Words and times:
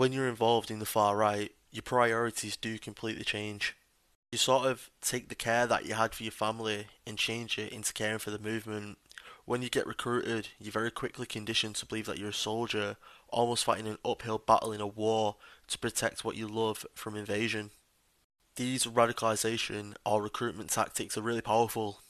When 0.00 0.14
you're 0.14 0.30
involved 0.30 0.70
in 0.70 0.78
the 0.78 0.86
far 0.86 1.14
right, 1.14 1.52
your 1.70 1.82
priorities 1.82 2.56
do 2.56 2.78
completely 2.78 3.22
change. 3.22 3.76
You 4.32 4.38
sort 4.38 4.66
of 4.66 4.88
take 5.02 5.28
the 5.28 5.34
care 5.34 5.66
that 5.66 5.84
you 5.84 5.92
had 5.92 6.14
for 6.14 6.22
your 6.22 6.32
family 6.32 6.86
and 7.06 7.18
change 7.18 7.58
it 7.58 7.70
into 7.70 7.92
caring 7.92 8.18
for 8.18 8.30
the 8.30 8.38
movement. 8.38 8.96
When 9.44 9.60
you 9.60 9.68
get 9.68 9.86
recruited, 9.86 10.48
you're 10.58 10.72
very 10.72 10.90
quickly 10.90 11.26
conditioned 11.26 11.74
to 11.74 11.84
believe 11.84 12.06
that 12.06 12.16
you're 12.16 12.30
a 12.30 12.32
soldier, 12.32 12.96
almost 13.28 13.66
fighting 13.66 13.86
an 13.88 13.98
uphill 14.02 14.38
battle 14.38 14.72
in 14.72 14.80
a 14.80 14.86
war 14.86 15.36
to 15.68 15.78
protect 15.78 16.24
what 16.24 16.34
you 16.34 16.48
love 16.48 16.86
from 16.94 17.14
invasion. 17.14 17.70
These 18.56 18.86
radicalization 18.86 19.96
or 20.06 20.22
recruitment 20.22 20.70
tactics 20.70 21.18
are 21.18 21.20
really 21.20 21.42
powerful. 21.42 22.00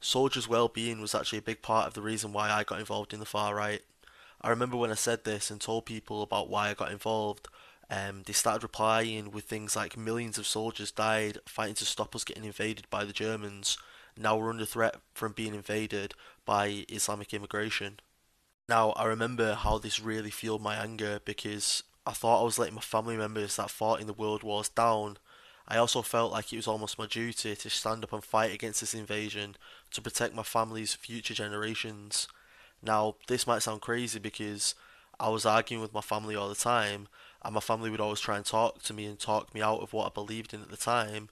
Soldiers' 0.00 0.48
well-being 0.48 1.00
was 1.00 1.14
actually 1.14 1.38
a 1.38 1.42
big 1.42 1.62
part 1.62 1.86
of 1.86 1.94
the 1.94 2.02
reason 2.02 2.32
why 2.32 2.50
I 2.50 2.64
got 2.64 2.80
involved 2.80 3.14
in 3.14 3.20
the 3.20 3.24
far 3.24 3.54
right. 3.54 3.82
I 4.40 4.48
remember 4.48 4.76
when 4.76 4.90
I 4.90 4.94
said 4.94 5.24
this 5.24 5.50
and 5.50 5.60
told 5.60 5.86
people 5.86 6.22
about 6.22 6.48
why 6.48 6.70
I 6.70 6.74
got 6.74 6.92
involved, 6.92 7.48
um, 7.90 8.22
they 8.24 8.32
started 8.32 8.62
replying 8.62 9.30
with 9.32 9.44
things 9.44 9.76
like 9.76 9.96
millions 9.96 10.38
of 10.38 10.46
soldiers 10.46 10.92
died 10.92 11.38
fighting 11.46 11.74
to 11.76 11.84
stop 11.84 12.14
us 12.14 12.24
getting 12.24 12.44
invaded 12.44 12.88
by 12.88 13.04
the 13.04 13.12
Germans. 13.12 13.76
Now 14.16 14.36
we're 14.36 14.50
under 14.50 14.64
threat 14.64 14.96
from 15.12 15.32
being 15.32 15.54
invaded 15.54 16.14
by 16.44 16.84
Islamic 16.88 17.34
immigration. 17.34 18.00
Now 18.68 18.90
I 18.90 19.06
remember 19.06 19.54
how 19.54 19.78
this 19.78 20.00
really 20.00 20.30
fueled 20.30 20.62
my 20.62 20.76
anger 20.76 21.20
because 21.24 21.82
I 22.06 22.12
thought 22.12 22.40
I 22.40 22.44
was 22.44 22.58
letting 22.58 22.76
my 22.76 22.80
family 22.80 23.16
members 23.16 23.56
that 23.56 23.70
fought 23.70 24.00
in 24.00 24.06
the 24.06 24.12
world 24.12 24.42
wars 24.42 24.68
down. 24.68 25.18
I 25.66 25.76
also 25.76 26.00
felt 26.02 26.32
like 26.32 26.52
it 26.52 26.56
was 26.56 26.68
almost 26.68 26.98
my 26.98 27.06
duty 27.06 27.54
to 27.54 27.70
stand 27.70 28.04
up 28.04 28.12
and 28.12 28.24
fight 28.24 28.54
against 28.54 28.80
this 28.80 28.94
invasion 28.94 29.56
to 29.92 30.00
protect 30.00 30.34
my 30.34 30.42
family's 30.42 30.94
future 30.94 31.34
generations. 31.34 32.26
Now, 32.82 33.16
this 33.28 33.46
might 33.46 33.62
sound 33.62 33.80
crazy 33.80 34.18
because 34.18 34.74
I 35.18 35.28
was 35.28 35.44
arguing 35.44 35.82
with 35.82 35.92
my 35.92 36.00
family 36.00 36.34
all 36.34 36.48
the 36.48 36.54
time, 36.54 37.08
and 37.42 37.54
my 37.54 37.60
family 37.60 37.90
would 37.90 38.00
always 38.00 38.20
try 38.20 38.36
and 38.36 38.44
talk 38.44 38.82
to 38.82 38.94
me 38.94 39.06
and 39.06 39.18
talk 39.18 39.54
me 39.54 39.62
out 39.62 39.80
of 39.80 39.92
what 39.92 40.06
I 40.06 40.10
believed 40.10 40.54
in 40.54 40.62
at 40.62 40.70
the 40.70 40.76
time. 40.76 41.28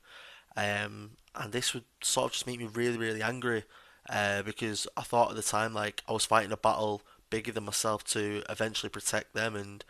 Um, 0.56 1.12
and 1.34 1.52
this 1.52 1.72
would 1.72 1.84
sort 2.02 2.27
of 2.27 2.32
just 2.32 2.46
make 2.46 2.58
me 2.58 2.68
really, 2.72 2.98
really 2.98 3.22
angry 3.22 3.64
uh, 4.08 4.42
because 4.42 4.86
I 4.96 5.02
thought 5.02 5.30
at 5.30 5.36
the 5.36 5.42
time 5.42 5.74
like 5.74 6.02
I 6.08 6.12
was 6.12 6.24
fighting 6.27 6.52
a 6.52 6.56
battle 6.56 7.02
bigger 7.30 7.52
than 7.52 7.64
myself 7.64 8.05
to 8.05 8.42
eventually 8.48 8.90
protect 8.90 9.34
them, 9.34 9.55
and 9.55 9.84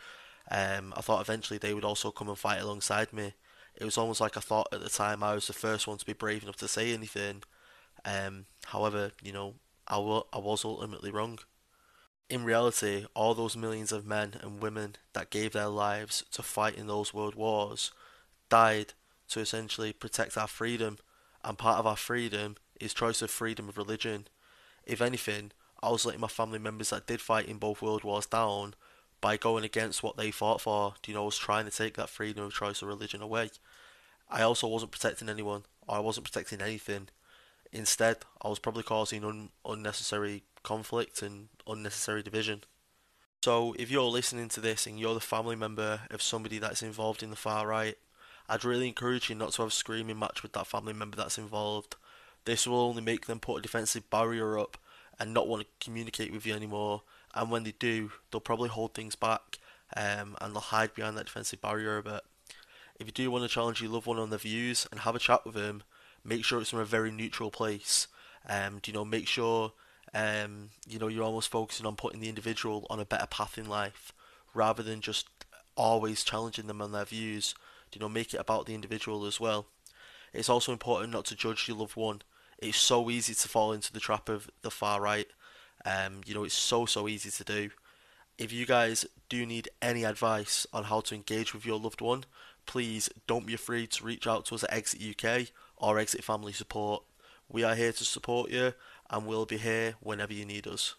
um, 0.51 0.93
I 0.95 1.01
thought 1.01 1.21
eventually 1.21 1.57
they 1.57 1.73
would 1.73 1.85
also 1.85 2.11
come 2.11 2.29
and 2.29 2.37
fight 2.37 2.61
alongside 2.61 3.13
me. 3.13 3.33
It 3.75 3.85
was 3.85 3.97
almost 3.97 4.19
like 4.19 4.35
I 4.35 4.41
thought 4.41 4.67
at 4.73 4.81
the 4.81 4.89
time 4.89 5.23
I 5.23 5.33
was 5.35 5.47
the 5.47 5.53
first 5.53 5.87
one 5.87 5.97
to 5.97 6.05
be 6.05 6.13
brave 6.13 6.43
enough 6.43 6.57
to 6.57 6.67
say 6.67 6.93
anything. 6.93 7.43
Um, 8.03 8.45
however, 8.65 9.11
you 9.23 9.31
know, 9.31 9.55
I, 9.89 9.95
w- 9.95 10.23
I 10.31 10.37
was 10.37 10.63
ultimately 10.65 11.11
wrong. 11.11 11.39
In 12.29 12.43
reality, 12.43 13.05
all 13.15 13.33
those 13.33 13.57
millions 13.57 13.91
of 13.91 14.05
men 14.05 14.35
and 14.41 14.61
women 14.61 14.95
that 15.13 15.31
gave 15.31 15.53
their 15.53 15.67
lives 15.67 16.23
to 16.31 16.43
fight 16.43 16.75
in 16.75 16.87
those 16.87 17.13
world 17.13 17.35
wars 17.35 17.91
died 18.49 18.93
to 19.29 19.39
essentially 19.39 19.93
protect 19.93 20.37
our 20.37 20.47
freedom, 20.47 20.97
and 21.43 21.57
part 21.57 21.79
of 21.79 21.87
our 21.87 21.97
freedom 21.97 22.55
is 22.79 22.93
choice 22.93 23.21
of 23.21 23.31
freedom 23.31 23.67
of 23.67 23.77
religion. 23.77 24.27
If 24.85 25.01
anything, 25.01 25.51
I 25.81 25.89
was 25.89 26.05
letting 26.05 26.21
my 26.21 26.27
family 26.27 26.59
members 26.59 26.89
that 26.89 27.07
did 27.07 27.21
fight 27.21 27.47
in 27.47 27.57
both 27.57 27.81
world 27.81 28.03
wars 28.03 28.25
down 28.25 28.75
by 29.21 29.37
going 29.37 29.63
against 29.63 30.03
what 30.03 30.17
they 30.17 30.31
fought 30.31 30.61
for. 30.61 30.93
You 31.05 31.13
know, 31.13 31.23
I 31.23 31.25
was 31.25 31.37
trying 31.37 31.65
to 31.65 31.71
take 31.71 31.95
that 31.95 32.09
freedom 32.09 32.43
of 32.43 32.53
choice 32.53 32.81
of 32.81 32.87
religion 32.87 33.21
away. 33.21 33.49
I 34.29 34.41
also 34.41 34.67
wasn't 34.67 34.91
protecting 34.91 35.29
anyone, 35.29 35.63
or 35.87 35.97
I 35.97 35.99
wasn't 35.99 36.25
protecting 36.25 36.61
anything. 36.61 37.09
Instead, 37.71 38.17
I 38.41 38.47
was 38.47 38.59
probably 38.59 38.83
causing 38.83 39.23
un- 39.23 39.49
unnecessary 39.65 40.43
conflict 40.63 41.21
and 41.21 41.49
unnecessary 41.67 42.23
division. 42.23 42.63
So, 43.43 43.73
if 43.79 43.89
you're 43.89 44.03
listening 44.03 44.49
to 44.49 44.59
this 44.59 44.85
and 44.85 44.99
you're 44.99 45.13
the 45.13 45.19
family 45.19 45.55
member 45.55 46.01
of 46.09 46.21
somebody 46.21 46.59
that's 46.59 46.83
involved 46.83 47.23
in 47.23 47.29
the 47.29 47.35
far 47.35 47.67
right, 47.67 47.97
I'd 48.49 48.65
really 48.65 48.87
encourage 48.87 49.29
you 49.29 49.35
not 49.35 49.53
to 49.53 49.61
have 49.61 49.71
a 49.71 49.73
screaming 49.73 50.19
match 50.19 50.41
with 50.41 50.53
that 50.53 50.67
family 50.67 50.93
member 50.93 51.15
that's 51.15 51.37
involved. 51.37 51.95
This 52.45 52.65
will 52.65 52.79
only 52.79 53.01
make 53.01 53.27
them 53.27 53.39
put 53.39 53.59
a 53.59 53.61
defensive 53.61 54.09
barrier 54.09 54.57
up 54.57 54.77
and 55.19 55.33
not 55.33 55.47
want 55.47 55.61
to 55.61 55.85
communicate 55.85 56.33
with 56.33 56.45
you 56.45 56.53
anymore. 56.53 57.03
And 57.35 57.51
when 57.51 57.63
they 57.63 57.73
do, 57.77 58.11
they'll 58.31 58.41
probably 58.41 58.69
hold 58.69 58.93
things 58.93 59.15
back 59.15 59.59
um, 59.95 60.35
and 60.41 60.53
they'll 60.53 60.61
hide 60.61 60.95
behind 60.95 61.17
that 61.17 61.25
defensive 61.25 61.61
barrier 61.61 61.97
a 61.97 62.03
bit. 62.03 62.21
If 62.99 63.07
you 63.07 63.13
do 63.13 63.31
want 63.31 63.43
to 63.43 63.49
challenge 63.49 63.81
your 63.81 63.91
loved 63.91 64.07
one 64.07 64.17
on 64.17 64.29
their 64.29 64.39
views 64.39 64.87
and 64.91 65.01
have 65.01 65.15
a 65.15 65.19
chat 65.19 65.45
with 65.45 65.55
them, 65.55 65.83
make 66.23 66.45
sure 66.45 66.59
it's 66.59 66.69
from 66.69 66.79
a 66.79 66.85
very 66.85 67.11
neutral 67.11 67.51
place. 67.51 68.07
Um, 68.47 68.81
you 68.85 68.93
know, 68.93 69.05
make 69.05 69.27
sure 69.27 69.73
um, 70.13 70.69
you 70.87 70.99
know 70.99 71.07
you're 71.07 71.23
almost 71.23 71.51
focusing 71.51 71.85
on 71.85 71.95
putting 71.95 72.19
the 72.19 72.29
individual 72.29 72.87
on 72.89 72.99
a 72.99 73.05
better 73.05 73.27
path 73.27 73.57
in 73.57 73.67
life 73.67 74.11
rather 74.53 74.81
than 74.81 75.01
just 75.01 75.27
always 75.75 76.23
challenging 76.23 76.67
them 76.67 76.81
on 76.81 76.91
their 76.91 77.05
views. 77.05 77.55
You 77.93 77.99
know, 77.99 78.09
make 78.09 78.33
it 78.33 78.39
about 78.39 78.65
the 78.65 78.75
individual 78.75 79.25
as 79.25 79.39
well. 79.39 79.65
It's 80.33 80.49
also 80.49 80.71
important 80.71 81.11
not 81.11 81.25
to 81.25 81.35
judge 81.35 81.67
your 81.67 81.77
loved 81.77 81.95
one. 81.95 82.21
It's 82.59 82.77
so 82.77 83.09
easy 83.09 83.33
to 83.33 83.47
fall 83.47 83.71
into 83.71 83.91
the 83.91 83.99
trap 83.99 84.29
of 84.29 84.49
the 84.61 84.69
far 84.69 85.01
right. 85.01 85.27
Um, 85.85 86.21
you 86.25 86.35
know, 86.35 86.43
it's 86.43 86.53
so 86.53 86.85
so 86.85 87.07
easy 87.07 87.31
to 87.31 87.43
do. 87.43 87.69
If 88.37 88.53
you 88.53 88.65
guys 88.65 89.05
do 89.27 89.45
need 89.45 89.69
any 89.81 90.03
advice 90.03 90.67
on 90.71 90.85
how 90.85 91.01
to 91.01 91.15
engage 91.15 91.53
with 91.53 91.65
your 91.65 91.79
loved 91.79 92.01
one, 92.01 92.25
please 92.65 93.09
don't 93.27 93.45
be 93.45 93.53
afraid 93.53 93.91
to 93.91 94.05
reach 94.05 94.27
out 94.27 94.45
to 94.45 94.55
us 94.55 94.63
at 94.63 94.73
Exit 94.73 95.01
UK 95.01 95.47
or 95.79 95.97
Exit 95.97 96.23
Family 96.23 96.53
Support. 96.53 97.03
We 97.47 97.63
are 97.63 97.75
here 97.75 97.91
to 97.91 98.05
support 98.05 98.51
you 98.51 98.73
and 99.09 99.25
we'll 99.25 99.45
be 99.45 99.57
here 99.57 99.95
whenever 100.01 100.33
you 100.33 100.45
need 100.45 100.67
us. 100.67 100.95